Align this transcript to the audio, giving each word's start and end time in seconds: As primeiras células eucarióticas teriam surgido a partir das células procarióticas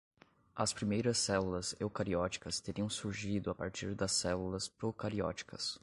As 0.57 0.73
primeiras 0.73 1.19
células 1.19 1.75
eucarióticas 1.79 2.59
teriam 2.59 2.89
surgido 2.89 3.51
a 3.51 3.53
partir 3.53 3.93
das 3.93 4.13
células 4.13 4.67
procarióticas 4.67 5.79